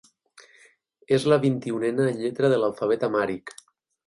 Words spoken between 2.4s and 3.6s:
de l'alfabet amhàric.